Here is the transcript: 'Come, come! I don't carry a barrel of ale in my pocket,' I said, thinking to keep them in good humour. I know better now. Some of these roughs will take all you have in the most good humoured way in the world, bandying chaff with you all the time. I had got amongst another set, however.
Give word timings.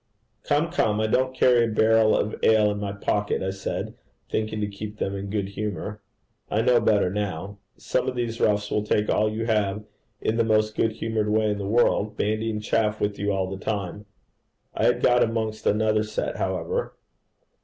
'Come, 0.45 0.71
come! 0.71 0.99
I 0.99 1.05
don't 1.05 1.31
carry 1.35 1.65
a 1.65 1.67
barrel 1.67 2.17
of 2.17 2.33
ale 2.41 2.71
in 2.71 2.79
my 2.79 2.91
pocket,' 2.91 3.43
I 3.43 3.51
said, 3.51 3.93
thinking 4.31 4.59
to 4.61 4.67
keep 4.67 4.97
them 4.97 5.15
in 5.15 5.29
good 5.29 5.49
humour. 5.49 6.01
I 6.49 6.63
know 6.63 6.79
better 6.79 7.11
now. 7.11 7.59
Some 7.77 8.07
of 8.09 8.15
these 8.15 8.41
roughs 8.41 8.71
will 8.71 8.81
take 8.83 9.11
all 9.11 9.31
you 9.31 9.45
have 9.45 9.83
in 10.19 10.37
the 10.37 10.43
most 10.43 10.75
good 10.75 10.93
humoured 10.93 11.29
way 11.29 11.51
in 11.51 11.59
the 11.59 11.67
world, 11.67 12.17
bandying 12.17 12.61
chaff 12.61 12.99
with 12.99 13.19
you 13.19 13.31
all 13.31 13.47
the 13.47 13.63
time. 13.63 14.07
I 14.73 14.85
had 14.85 15.03
got 15.03 15.21
amongst 15.21 15.67
another 15.67 16.01
set, 16.01 16.37
however. 16.37 16.95